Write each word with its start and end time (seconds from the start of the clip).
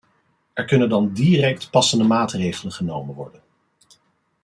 Er 0.53 0.65
kunnen 0.65 0.89
dan 0.89 1.13
direct 1.13 1.69
passende 1.71 2.03
maatregelen 2.03 2.73
genomen 2.73 3.15
worden. 3.15 3.41